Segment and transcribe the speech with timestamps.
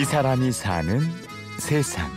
[0.00, 0.98] 이 사람이 사는
[1.58, 2.10] 세상.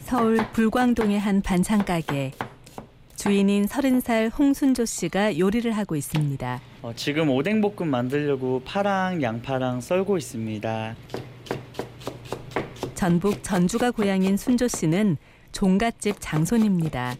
[0.00, 2.32] 서울 불광동의 한 반찬 가게.
[3.16, 6.60] 주인인 서른 살 홍순조 씨가 요리를 하고 있습니다.
[6.82, 10.96] 어, 지금 오뎅볶음 만들려고 파랑 양파랑 썰고 있습니다.
[12.94, 15.16] 전북 전주가 고향인 순조 씨는
[15.52, 17.16] 종갓집 장손입니다.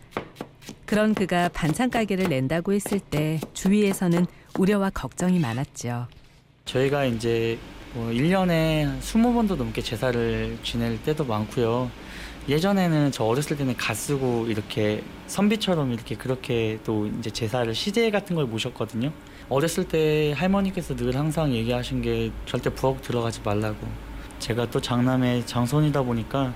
[0.87, 4.27] 그런 그가 반찬 가게를 낸다고 했을 때 주위에서는
[4.59, 6.07] 우려와 걱정이 많았죠.
[6.65, 7.59] 저희가 이제
[7.95, 11.91] 뭐 1년에 20번도 넘게 제사를 지낼 때도 많고요.
[12.49, 18.37] 예전에는 저 어렸을 때는 가 쓰고 이렇게 선비처럼 이렇게 그렇게 또 이제 제사를 시제 같은
[18.37, 19.13] 걸 모셨거든요.
[19.51, 24.08] 어렸을 때 할머니께서 늘 항상 얘기하신 게 절대 부엌 들어가지 말라고.
[24.39, 26.55] 제가 또 장남의 장손이다 보니까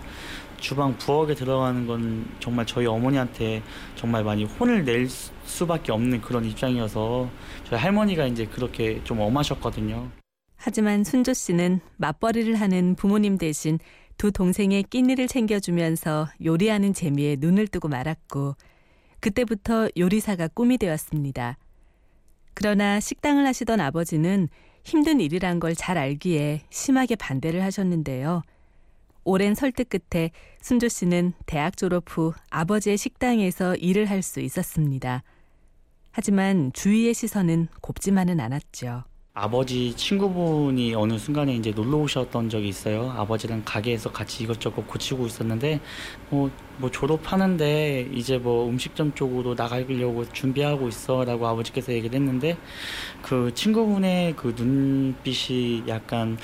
[0.58, 3.62] 주방 부엌에 들어가는 건 정말 저희 어머니한테
[3.96, 7.28] 정말 많이 혼을 낼 수밖에 없는 그런 입장이어서
[7.64, 10.08] 저희 할머니가 이제 그렇게 좀 엄하셨거든요.
[10.56, 13.80] 하지만 순조 씨는 맞벌이를 하는 부모님 대신
[14.16, 18.54] 두 동생의 끼니를 챙겨주면서 요리하는 재미에 눈을 뜨고 말았고
[19.18, 21.58] 그때부터 요리사가 꿈이 되었습니다.
[22.54, 24.48] 그러나 식당을 하시던 아버지는
[24.84, 28.42] 힘든 일이란 걸 잘 알기에 심하게 반대를 하셨는데요.
[29.24, 30.30] 오랜 설득 끝에
[30.60, 35.22] 순조 씨는 대학 졸업 후 아버지의 식당에서 일을 할 수 있었습니다.
[36.10, 39.04] 하지만 주위의 시선은 곱지만은 않았죠.
[39.34, 43.10] 아버지 친구분이 어느 순간에 이제 놀러 오셨던 적이 있어요.
[43.16, 45.80] 아버지랑 가게에서 같이 이것저것 고치고 있었는데
[46.28, 52.58] 뭐, 뭐 졸업하는데 이제 뭐 음식점 쪽으로 나가려고 준비하고 있어 라고 아버지께서 얘기를 했는데
[53.22, 56.36] 그 친구분의 그 눈빛이 약간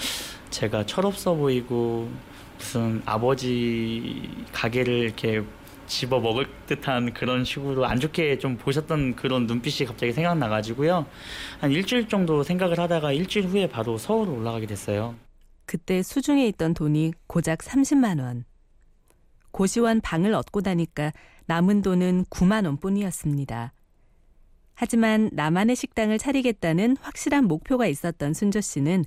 [0.48, 2.08] 제가 철없어 보이고
[2.56, 5.44] 무슨 아버지 가게를 이렇게
[5.88, 11.06] 집어 먹을 듯한 그런 식으로 안 좋게 좀 보셨던 그런 눈빛이 갑자기 생각나가지고요.
[11.60, 15.16] 한 일주일 정도 생각을 하다가 일주일 후에 바로 서울로 올라가게 됐어요.
[15.66, 18.44] 그때 수중에 있던 돈이 고작 30만 원.
[19.50, 21.12] 고시원 방을 얻고 다니까
[21.46, 23.72] 남은 돈은 9만 원뿐이었습니다.
[24.74, 29.04] 하지만 나만의 식당을 차리겠다는 확실한 목표가 있었던 순조 씨는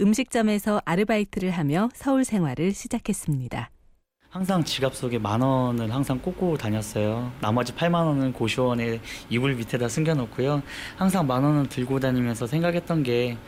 [0.00, 3.70] 음식점에서 아르바이트를 하며 서울 생활을 시작했습니다.
[4.36, 7.32] 항상 지갑 속에 만 원을 항상 꽂고 다녔어요.
[7.40, 10.62] 나머지 8만 원은 고시원에 이불 밑에다 숨겨놓고요.
[10.98, 13.38] 항상 만 원을 들고 다니면서 생각했던 게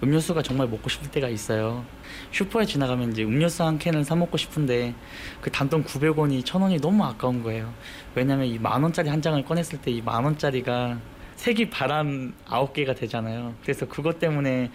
[0.00, 1.84] 음료수가 정말 먹고 싶을 때가 있어요.
[2.30, 4.94] 슈퍼에 지나가면 이제 음료수 한 캔을 사 먹고 싶은데
[5.40, 7.74] 그 단돈 900원이 1000원이 너무 아까운 거예요.
[8.14, 11.00] 왜냐면 이 만 원짜리 한 장을 꺼냈을 때 이 만 원짜리가
[11.34, 13.54] 색이 바람 9개가 되잖아요.
[13.64, 14.70] 그래서 그것 때문에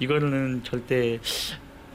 [0.00, 1.20] 이거는 절대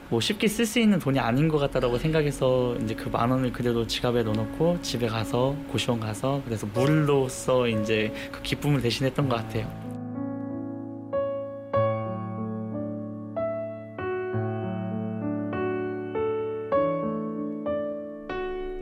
[0.08, 3.86] 뭐 쉽게 쓸 수 있는 돈이 아닌 것 같다라고 생각해서 이제 그 만 원을 그대로
[3.86, 9.70] 지갑에 넣어놓고 집에 가서 고시원 가서 그래서 물로써 이제 그 기쁨을 대신했던 것 같아요.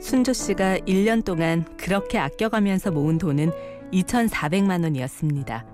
[0.01, 3.51] 순조 씨가 1년 동안 그렇게 아껴가면서 모은 돈은
[3.93, 5.65] 2,400만 원이었습니다.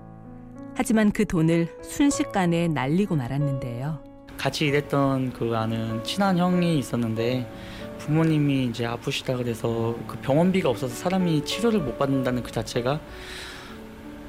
[0.77, 4.10] 하지만 그 돈을 순식간에 날리고 말았는데요.
[4.41, 7.47] 같이 일했던 그 아는 친한 형이 있었는데
[7.99, 12.99] 부모님이 이제 아프시다 그래서 그 병원비가 없어서 사람이 치료를 못 받는다는 그 자체가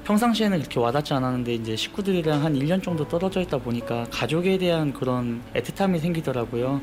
[0.03, 5.41] 평상시에는 그렇게 와닿지 않았는데 이제 식구들이랑 한 1년 정도 떨어져 있다 보니까 가족에 대한 그런
[5.53, 6.81] 애틋함이 생기더라고요.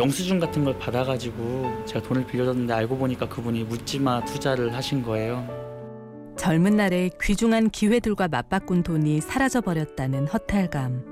[0.00, 5.46] 영수증 같은 걸 받아가지고 제가 돈을 빌려줬는데 알고 보니까 그분이 묻지마 투자를 하신 거예요.
[6.38, 11.11] 젊은 날에 귀중한 기회들과 맞바꾼 돈이 사라져버렸다는 허탈감.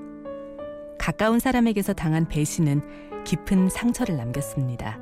[1.00, 2.82] 가까운 사람에게서 당한 배신은
[3.24, 4.98] 깊은 상처를 남겼습니다.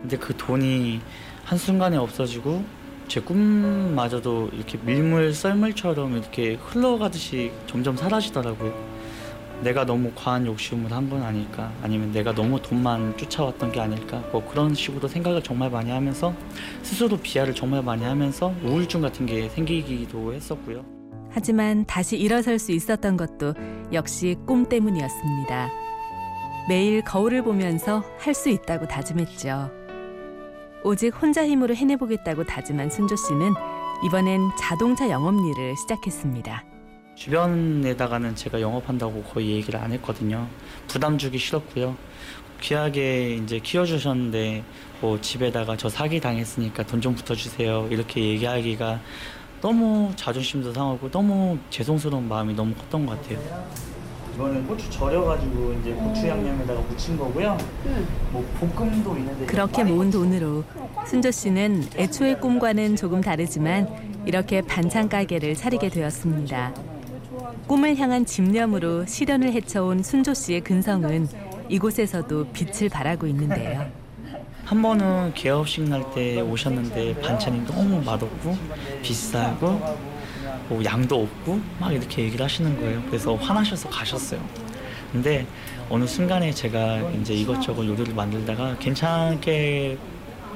[0.00, 1.00] 근데 그 돈이
[1.44, 2.64] 한순간에 없어지고
[3.08, 8.72] 제 꿈마저도 이렇게 밀물 썰물처럼 이렇게 흘러가듯이 점점 사라지더라고요.
[9.62, 14.46] 내가 너무 과한 욕심을 한 건 아닐까 아니면 내가 너무 돈만 쫓아왔던 게 아닐까 뭐
[14.48, 16.32] 그런 식으로 생각을 정말 많이 하면서
[16.82, 20.97] 스스로 비하를 정말 많이 하면서 우울증 같은 게 생기기도 했었고요.
[21.30, 23.54] 하지만 다시 일어설 수 있었던 것도
[23.92, 25.70] 역시 꿈 때문이었습니다.
[26.68, 29.70] 매일 거울을 보면서 할 수 있다고 다짐했죠.
[30.84, 33.52] 오직 혼자 힘으로 해내보겠다고 다짐한 순조 씨는
[34.06, 36.64] 이번엔 자동차 영업 일을 시작했습니다.
[37.16, 40.46] 주변에다가는 제가 영업한다고 거의 얘기를 안 했거든요.
[40.86, 41.96] 부담 주기 싫었고요.
[42.60, 44.62] 귀하게 이제 키워주셨는데
[45.00, 49.00] 뭐 집에다가 저 사기 당했으니까 돈 좀 붙어주세요 이렇게 얘기하기가
[49.60, 53.38] 너무 자존심도 상하고 너무 죄송스러운 마음이 너무 컸던 것 같아요.
[54.34, 57.58] 이거는 고추 절여가지고 이제 고추 양념에다가 무친 거고요.
[58.30, 60.62] 뭐 볶음도 있는데 그렇게 모은 돈으로
[61.06, 63.88] 순조 씨는 애초의 꿈과는 조금 다르지만
[64.26, 66.74] 이렇게 반찬 가게를 차리게 되었습니다.
[67.66, 71.28] 꿈을 향한 집념으로 실현을 헤쳐온 순조 씨의 근성은
[71.68, 73.90] 이곳에서도 빛을 발하고 있는데요.
[74.68, 78.54] 한 번은 개업식 날 때 오셨는데 반찬이 너무 맛없고
[79.02, 79.66] 비싸고
[80.68, 83.02] 뭐 양도 없고 막 이렇게 얘기를 하시는 거예요.
[83.06, 84.40] 그래서 화나셔서 가셨어요.
[85.10, 85.46] 근데
[85.88, 89.96] 어느 순간에 제가 이제 이것저것 요리를 만들다가 괜찮게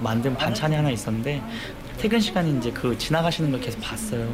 [0.01, 1.43] 만든 반찬이 하나 있었는데
[1.97, 4.29] 퇴근 시간에 이제 그 지나가시는 걸 계속 봤어요.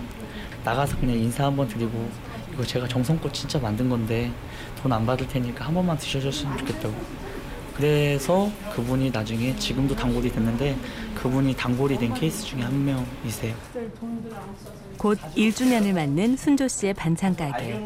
[0.65, 2.11] 나가서 그냥 인사 한번 드리고
[2.53, 4.33] 이거 제가 정성껏 진짜 만든 건데
[4.83, 7.28] 돈 안 받을 테니까 한 번만 드셔줬으면 좋겠다고.
[7.79, 10.77] 그래서 그분이 나중에 지금도 단골이 됐는데
[11.15, 13.55] 그분이 단골이 된 케이스 중에 한 명이세요.
[14.97, 17.81] 곧 1주년을 맞는 순조 씨의 반찬 가게.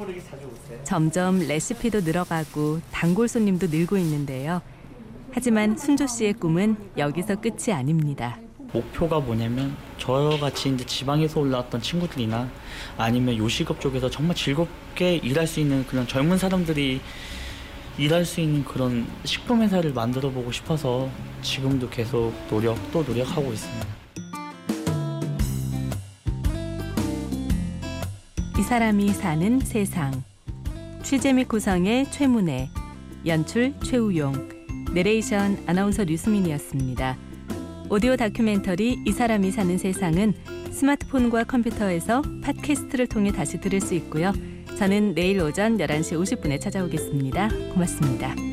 [0.83, 4.63] 점점 레시피도 늘어가고 단골 손님도 늘고 있는데요.
[5.31, 8.39] 하지만 순조 씨의 꿈은 여기서 끝이 아닙니다.
[8.73, 12.49] 목표가 뭐냐면 저같이 이제 지방에서 올라왔던 친구들이나
[12.97, 17.03] 아니면 요식업 쪽에서 정말 즐겁게 일할 수 있는 그런 젊은 사람들이
[17.99, 21.11] 일할 수 있는 그런 식품 회사를 만들어 보고 싶어서
[21.43, 23.87] 지금도 계속 노력 또 노력하고 있습니다.
[28.59, 30.23] 이 사람이 사는 세상.
[31.03, 32.69] 취재 및 구성의 최문혜,
[33.27, 34.49] 연출 최우용,
[34.95, 37.17] 내레이션 아나운서 류수민이었습니다.
[37.91, 40.33] 오디오 다큐멘터리 이 사람이 사는 세상은
[40.71, 44.33] 스마트폰과 컴퓨터에서 팟캐스트를 통해 다시 들을 수 있고요.
[44.83, 47.51] 저는 내일 오전 11시 50분에 찾아오겠습니다.
[47.73, 48.52] 고맙습니다.